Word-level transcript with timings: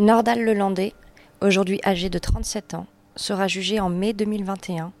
Nordal 0.00 0.42
Lelandais, 0.42 0.94
aujourd'hui 1.42 1.78
âgé 1.84 2.08
de 2.08 2.18
37 2.18 2.72
ans, 2.72 2.86
sera 3.16 3.48
jugé 3.48 3.80
en 3.80 3.90
mai 3.90 4.14
2021 4.14 4.94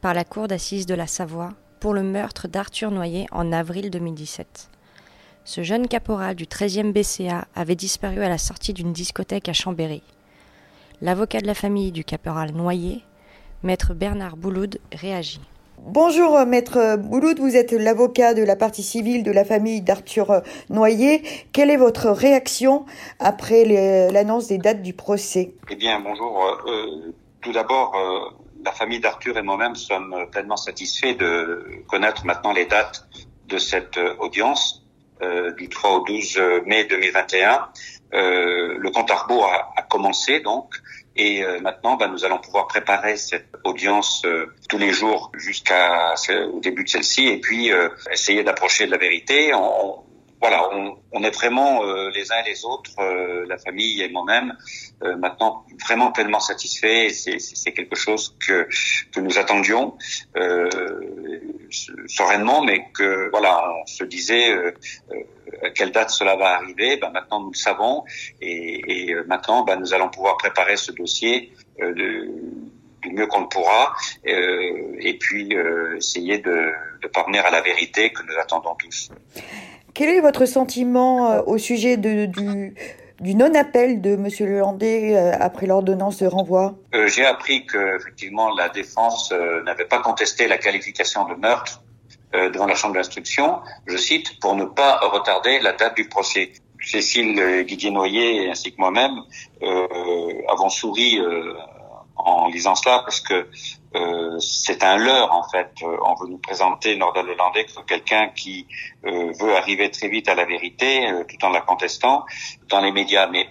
par 0.00 0.14
la 0.14 0.24
Cour 0.24 0.48
d'assises 0.48 0.86
de 0.86 0.94
la 0.94 1.06
Savoie 1.06 1.52
pour 1.78 1.92
le 1.92 2.02
meurtre 2.02 2.48
d'Arthur 2.48 2.90
Noyer 2.90 3.26
en 3.32 3.52
avril 3.52 3.90
2017. 3.90 4.70
Ce 5.44 5.62
jeune 5.62 5.88
caporal 5.88 6.36
du 6.36 6.46
13e 6.46 6.90
BCA 6.90 7.46
avait 7.54 7.74
disparu 7.74 8.22
à 8.22 8.30
la 8.30 8.38
sortie 8.38 8.72
d'une 8.72 8.94
discothèque 8.94 9.50
à 9.50 9.52
Chambéry. 9.52 10.02
L'avocat 11.02 11.42
de 11.42 11.46
la 11.46 11.52
famille 11.52 11.92
du 11.92 12.02
caporal 12.02 12.52
Noyer, 12.52 13.02
maître 13.62 13.92
Bernard 13.92 14.38
Bouloud, 14.38 14.78
réagit. 14.90 15.42
Bonjour 15.78 16.44
maître 16.46 16.96
Bouloud, 16.96 17.38
vous 17.38 17.54
êtes 17.54 17.72
l'avocat 17.72 18.34
de 18.34 18.42
la 18.42 18.56
partie 18.56 18.82
civile 18.82 19.22
de 19.22 19.30
la 19.30 19.44
famille 19.44 19.82
d'Arthur 19.82 20.42
Noyer. 20.70 21.22
Quelle 21.52 21.70
est 21.70 21.76
votre 21.76 22.08
réaction 22.08 22.86
après 23.18 23.64
l'annonce 24.10 24.48
des 24.48 24.58
dates 24.58 24.82
du 24.82 24.94
procès? 24.94 25.52
Eh 25.70 25.76
bien 25.76 26.00
bonjour. 26.00 26.44
Euh, 26.66 27.12
tout 27.42 27.52
d'abord, 27.52 27.94
euh, 27.94 28.36
la 28.64 28.72
famille 28.72 29.00
d'Arthur 29.00 29.36
et 29.36 29.42
moi-même 29.42 29.74
sommes 29.74 30.26
pleinement 30.32 30.56
satisfaits 30.56 31.14
de 31.18 31.64
connaître 31.88 32.24
maintenant 32.24 32.52
les 32.52 32.64
dates 32.64 33.06
de 33.48 33.58
cette 33.58 33.98
audience 34.18 34.82
euh, 35.22 35.52
du 35.52 35.68
3 35.68 35.98
au 35.98 36.04
12 36.04 36.40
mai 36.64 36.84
2021. 36.84 37.68
Euh, 38.14 38.76
le 38.78 38.90
compte 38.90 39.10
à 39.10 39.16
rebours 39.16 39.46
a, 39.46 39.72
a, 39.76 39.82
commencé 39.82 40.38
donc 40.38 40.74
et 41.16 41.42
euh, 41.42 41.58
maintenant 41.60 41.96
bah, 41.96 42.06
nous 42.06 42.24
allons 42.24 42.38
pouvoir 42.38 42.68
préparer 42.68 43.16
cette 43.16 43.48
audience 43.64 44.22
euh, 44.24 44.46
tous 44.68 44.78
les 44.78 44.92
jours 44.92 45.32
jusqu'à 45.34 46.14
au 46.52 46.60
début 46.60 46.84
de 46.84 46.88
celle-ci 46.88 47.26
et 47.26 47.40
puis 47.40 47.72
euh, 47.72 47.88
essayer 48.12 48.44
d'approcher 48.44 48.86
de 48.86 48.92
la 48.92 48.98
vérité. 48.98 49.52
On, 49.54 50.04
voilà, 50.40 50.68
on, 50.72 50.98
on, 51.12 51.24
est 51.24 51.34
vraiment 51.34 51.82
euh, 51.82 52.10
les 52.10 52.30
uns 52.30 52.36
et 52.44 52.50
les 52.50 52.64
autres, 52.64 52.92
euh, 53.00 53.44
la 53.48 53.58
famille 53.58 54.02
et 54.02 54.08
moi-même, 54.10 54.56
maintenant 55.18 55.64
vraiment 55.84 56.12
pleinement 56.12 56.40
satisfaits. 56.40 57.08
C'est 57.10 57.72
quelque 57.72 57.96
chose 57.96 58.36
que, 58.46 58.68
que 59.12 59.20
nous 59.20 59.38
attendions 59.38 59.96
sereinement, 61.70 62.62
mais 62.62 62.86
que 62.94 63.28
voilà, 63.30 63.70
on 63.82 63.86
se 63.86 64.04
disait 64.04 64.52
à 65.62 65.70
quelle 65.70 65.92
date 65.92 66.10
cela 66.10 66.36
va 66.36 66.56
arriver. 66.56 66.96
Ben, 66.96 67.10
maintenant, 67.10 67.40
nous 67.40 67.50
le 67.50 67.56
savons, 67.56 68.04
et, 68.40 69.10
et 69.10 69.14
maintenant, 69.26 69.64
ben, 69.64 69.76
nous 69.76 69.94
allons 69.94 70.08
pouvoir 70.08 70.36
préparer 70.36 70.76
ce 70.76 70.92
dossier 70.92 71.52
du 71.78 73.10
mieux 73.12 73.26
qu'on 73.26 73.42
le 73.42 73.48
pourra, 73.48 73.94
et 74.24 75.18
puis 75.18 75.54
essayer 75.96 76.38
de, 76.38 76.72
de 77.02 77.08
parvenir 77.08 77.46
à 77.46 77.50
la 77.50 77.60
vérité 77.60 78.10
que 78.10 78.22
nous 78.22 78.38
attendons 78.40 78.74
tous. 78.74 79.10
Quel 79.96 80.10
est 80.10 80.20
votre 80.20 80.44
sentiment 80.44 81.30
euh, 81.30 81.42
au 81.46 81.56
sujet 81.56 81.96
de, 81.96 82.26
du, 82.26 82.74
du 83.20 83.34
non-appel 83.34 84.00
de 84.00 84.10
M. 84.10 84.28
Lelandais 84.40 85.16
euh, 85.16 85.32
après 85.38 85.66
l'ordonnance 85.66 86.18
de 86.18 86.26
renvoi 86.26 86.74
euh, 86.94 87.08
J'ai 87.08 87.24
appris 87.24 87.66
que 87.66 87.96
effectivement 87.96 88.54
la 88.54 88.68
défense 88.68 89.32
euh, 89.32 89.62
n'avait 89.62 89.86
pas 89.86 90.00
contesté 90.00 90.48
la 90.48 90.58
qualification 90.58 91.26
de 91.28 91.34
meurtre 91.34 91.82
euh, 92.34 92.50
devant 92.50 92.66
la 92.66 92.74
chambre 92.74 92.94
d'instruction, 92.94 93.60
je 93.86 93.96
cite, 93.96 94.38
pour 94.40 94.54
ne 94.54 94.64
pas 94.64 94.98
retarder 94.98 95.60
la 95.60 95.72
date 95.72 95.96
du 95.96 96.08
procès. 96.08 96.52
Cécile 96.84 97.64
Guidier-Noyer 97.66 98.48
ainsi 98.50 98.70
que 98.70 98.76
moi-même 98.78 99.22
avons 100.48 100.68
souri 100.68 101.18
en 102.46 102.50
lisant 102.50 102.74
cela 102.74 103.00
parce 103.00 103.20
que 103.20 103.48
euh, 103.94 104.38
c'est 104.38 104.82
un 104.84 104.96
leurre 104.96 105.32
en 105.32 105.48
fait. 105.48 105.70
Euh, 105.82 105.96
on 106.04 106.14
veut 106.14 106.28
nous 106.28 106.38
présenter 106.38 106.96
Nordal 106.96 107.28
Hollandais 107.30 107.66
comme 107.74 107.84
quelqu'un 107.84 108.28
qui 108.28 108.66
euh, 109.04 109.32
veut 109.40 109.56
arriver 109.56 109.90
très 109.90 110.08
vite 110.08 110.28
à 110.28 110.34
la 110.34 110.44
vérité 110.44 111.08
euh, 111.08 111.24
tout 111.24 111.44
en 111.44 111.50
la 111.50 111.60
contestant 111.60 112.24
dans 112.68 112.80
les 112.80 112.92
médias. 112.92 113.26
Mais 113.26 113.48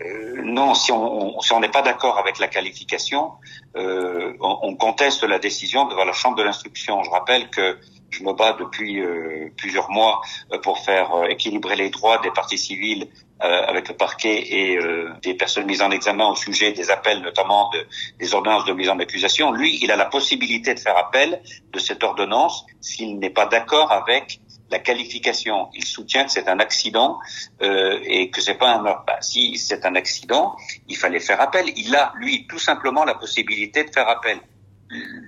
euh, 0.00 0.42
non, 0.42 0.74
si 0.74 0.92
on 0.92 1.40
si 1.40 1.52
on 1.52 1.60
n'est 1.60 1.70
pas 1.70 1.82
d'accord 1.82 2.18
avec 2.18 2.38
la 2.38 2.48
qualification, 2.48 3.32
on, 3.74 4.58
on, 4.62 4.74
conteste 4.76 5.22
la 5.22 5.38
décision 5.38 5.84
devant 5.86 6.04
la 6.04 6.12
chambre 6.12 6.36
de 6.36 6.42
l'instruction. 6.42 7.02
Je 7.04 7.10
rappelle 7.10 7.48
que 7.50 7.78
je 8.10 8.22
me 8.22 8.32
bats 8.32 8.56
depuis 8.58 9.00
euh, 9.00 9.50
plusieurs 9.56 9.90
mois 9.90 10.20
pour 10.62 10.78
faire 10.78 11.14
euh, 11.14 11.24
équilibrer 11.26 11.76
les 11.76 11.90
droits 11.90 12.18
des 12.18 12.30
parties 12.30 12.58
civiles 12.58 13.08
euh, 13.42 13.62
avec 13.66 13.88
le 13.88 13.94
parquet 13.94 14.36
et 14.36 14.78
des 15.22 15.34
personnes 15.34 15.66
mises 15.66 15.82
en 15.82 15.90
examen 15.90 16.26
au 16.26 16.34
sujet 16.34 16.72
des 16.72 16.90
appels, 16.90 17.20
notamment 17.20 17.70
de, 17.70 17.86
des 18.18 18.34
ordonnances 18.34 18.64
de 18.64 18.72
mise 18.72 18.88
en 18.88 18.98
accusation. 18.98 19.52
Lui, 19.52 19.78
il 19.82 19.92
a 19.92 19.96
la 19.96 20.06
possibilité 20.06 20.74
de 20.74 20.80
faire 20.80 20.96
appel 20.96 21.40
de 21.72 21.78
cette 21.78 22.02
ordonnance 22.02 22.66
s'il 22.80 23.18
n'est 23.18 23.30
pas 23.30 23.46
d'accord 23.46 23.92
avec 23.92 24.40
la 24.70 24.78
qualification. 24.78 25.68
Il 25.74 25.84
soutient 25.84 26.24
que 26.24 26.30
c'est 26.30 26.48
un 26.48 26.58
accident 26.58 27.18
euh, 27.62 27.98
et 28.04 28.30
que 28.30 28.40
c'est 28.40 28.54
pas 28.54 28.70
un 28.74 28.82
meurtre. 28.82 29.04
Bah, 29.06 29.18
si 29.20 29.56
c'est 29.56 29.86
un 29.86 29.94
accident, 29.94 30.56
il 30.88 30.96
fallait 30.96 31.20
faire 31.20 31.40
appel. 31.40 31.66
Il 31.76 31.94
a, 31.94 32.12
lui, 32.16 32.46
tout 32.46 32.58
simplement 32.58 33.04
la 33.04 33.14
possibilité 33.14 33.84
de 33.84 33.90
faire 33.90 34.08
appel. 34.08 34.38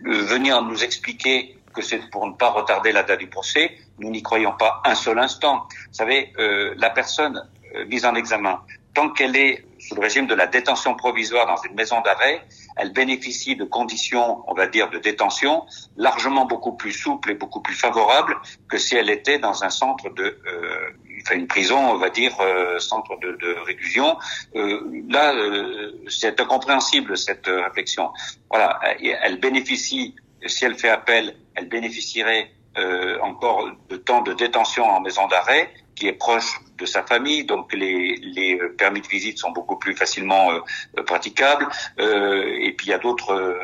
Venir 0.05 0.63
nous 0.63 0.83
expliquer 0.83 1.60
que 1.73 1.83
c'est 1.83 1.99
pour 2.11 2.27
ne 2.27 2.33
pas 2.33 2.51
retarder 2.51 2.93
la 2.93 3.03
date 3.03 3.21
du 3.21 3.29
procès, 3.29 3.77
nous 3.99 4.11
n'y 4.11 4.23
croyons 4.23 4.53
pas 4.53 4.83
un 4.85 4.95
seul 4.95 5.19
instant. 5.19 5.67
Vous 5.89 5.95
savez, 5.95 6.33
euh, 6.39 6.75
la 6.77 6.91
personne 6.91 7.49
euh, 7.75 7.85
mise 7.87 8.05
en 8.05 8.15
examen, 8.15 8.61
tant 8.95 9.11
qu'elle 9.11 9.37
est 9.37 9.65
sous 9.79 9.95
le 9.95 10.01
régime 10.01 10.27
de 10.27 10.35
la 10.35 10.47
détention 10.47 10.95
provisoire 10.95 11.47
dans 11.47 11.61
une 11.63 11.75
maison 11.75 12.01
d'arrêt, 12.01 12.47
elle 12.77 12.93
bénéficie 12.93 13.57
de 13.57 13.65
conditions, 13.65 14.43
on 14.47 14.55
va 14.55 14.67
dire, 14.67 14.91
de 14.91 14.99
détention 14.99 15.65
largement 15.97 16.45
beaucoup 16.45 16.73
plus 16.73 16.93
souples 16.93 17.31
et 17.31 17.35
beaucoup 17.35 17.61
plus 17.61 17.75
favorables 17.75 18.37
que 18.69 18.79
si 18.79 18.97
elle 18.97 19.11
était 19.11 19.39
dans 19.39 19.65
un 19.65 19.71
centre 19.71 20.11
de, 20.11 20.39
euh, 20.47 20.91
enfin 21.23 21.37
une 21.37 21.47
prison, 21.47 21.79
on 21.79 21.97
va 21.97 22.11
dire, 22.11 22.35
euh, 22.41 22.79
centre 22.79 23.19
de, 23.21 23.33
de 23.33 23.57
réclusion. 23.65 24.17
Euh, 24.57 25.03
là, 25.09 25.35
euh, 25.35 25.93
c'est 26.09 26.41
incompréhensible 26.41 27.17
cette 27.17 27.47
réflexion. 27.47 28.11
Voilà, 28.51 28.81
elle 29.01 29.39
bénéficie, 29.39 30.15
si 30.47 30.65
elle 30.65 30.79
fait 30.79 30.89
appel, 30.89 31.37
elle 31.55 31.69
bénéficierait 31.69 32.51
euh, 32.79 33.19
encore 33.21 33.69
de 33.89 33.97
temps 33.97 34.23
de 34.23 34.33
détention 34.33 34.85
en 34.85 35.01
maison 35.01 35.27
d'arrêt 35.27 35.73
qui 35.97 36.07
est 36.07 36.13
proche 36.13 36.61
de 36.81 36.87
sa 36.87 37.03
famille, 37.03 37.45
donc 37.45 37.73
les, 37.73 38.17
les 38.37 38.59
permis 38.79 39.03
de 39.03 39.07
visite 39.07 39.39
sont 39.39 39.53
beaucoup 39.59 39.79
plus 39.79 39.95
facilement 39.95 40.45
euh, 40.53 41.03
praticables. 41.13 41.67
Euh, 41.99 42.67
et 42.67 42.73
puis 42.77 42.87
il 42.89 42.91
y 42.91 42.95
a 42.95 42.99
d'autres 42.99 43.35
euh, 43.35 43.55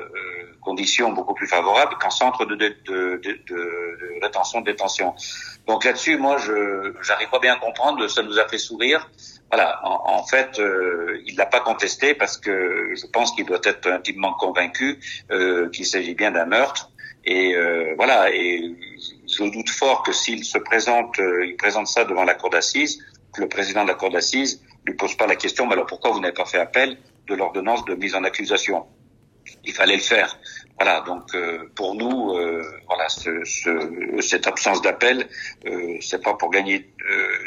conditions 0.61 1.11
beaucoup 1.13 1.35
plus 1.35 1.47
favorables 1.57 1.95
qu'en 2.01 2.11
centre 2.11 2.45
de, 2.45 2.55
de, 2.55 2.69
de, 3.25 3.33
de 3.51 3.61
rétention 4.23 4.61
de 4.61 4.67
détention. 4.73 5.15
Donc 5.67 5.85
là-dessus, 5.85 6.17
moi, 6.17 6.37
je 6.39 6.93
j'arrive 7.03 7.31
pas 7.31 7.39
bien 7.39 7.55
à 7.55 7.61
comprendre. 7.67 8.07
Ça 8.09 8.23
nous 8.23 8.39
a 8.39 8.47
fait 8.49 8.59
sourire. 8.59 9.01
Voilà, 9.51 9.81
en, 9.85 10.19
en 10.19 10.25
fait, 10.27 10.59
euh, 10.59 11.23
il 11.27 11.37
l'a 11.37 11.47
pas 11.47 11.61
contesté 11.61 12.15
parce 12.15 12.37
que 12.37 12.55
je 13.01 13.07
pense 13.15 13.29
qu'il 13.35 13.47
doit 13.47 13.65
être 13.65 13.87
intimement 13.89 14.35
convaincu 14.35 14.99
euh, 15.31 15.71
qu'il 15.71 15.87
s'agit 15.87 16.15
bien 16.15 16.33
d'un 16.33 16.47
meurtre. 16.47 16.91
Et 17.25 17.55
euh, 17.57 17.95
voilà, 17.97 18.19
et 18.33 18.61
je 19.39 19.45
doute 19.45 19.71
fort 19.71 20.03
que 20.03 20.13
s'il 20.13 20.45
se 20.45 20.59
présente, 20.59 21.19
euh, 21.19 21.47
il 21.47 21.57
présente 21.57 21.89
ça 21.89 22.05
devant 22.05 22.25
la 22.25 22.35
cour 22.35 22.51
d'assises, 22.51 22.99
que 23.35 23.41
le 23.41 23.49
président 23.49 23.83
de 23.83 23.89
la 23.89 23.95
cour 23.95 24.11
d'assises 24.11 24.63
lui 24.87 24.95
pose 24.95 25.17
pas 25.17 25.27
la 25.27 25.37
question, 25.37 25.67
mais 25.67 25.75
alors 25.75 25.87
pourquoi 25.87 26.11
vous 26.11 26.21
n'avez 26.21 26.35
pas 26.35 26.47
fait 26.47 26.59
appel 26.59 26.99
de 27.27 27.35
l'ordonnance 27.35 27.85
de 27.85 27.95
mise 27.95 28.15
en 28.15 28.25
accusation? 28.25 28.87
Il 29.65 29.73
fallait 29.73 29.97
le 29.97 30.03
faire. 30.03 30.39
Voilà, 30.79 31.01
donc 31.01 31.35
euh, 31.35 31.71
pour 31.75 31.95
nous, 31.95 32.33
euh, 32.37 32.63
voilà, 32.87 33.09
ce, 33.09 33.45
ce, 33.45 34.21
cette 34.21 34.47
absence 34.47 34.83
d'appel, 34.83 35.27
euh, 35.67 35.97
c'est 36.01 36.23
pas 36.23 36.35
pour 36.35 36.51
gagner 36.51 36.91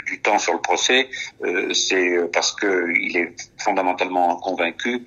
du 0.07 0.21
temps 0.21 0.39
sur 0.39 0.53
le 0.53 0.62
procès, 0.62 1.09
c'est 1.74 2.31
parce 2.31 2.53
que 2.53 2.94
il 2.97 3.18
est 3.18 3.36
fondamentalement 3.57 4.38
convaincu 4.38 5.06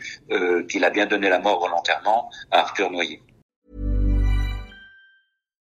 qu'il 0.68 0.84
a 0.84 0.90
bien 0.90 1.06
donné 1.06 1.30
la 1.30 1.38
mort 1.38 1.58
volontairement 1.58 2.30
à 2.50 2.58
Arthur 2.58 2.90
Noyer. 2.90 3.22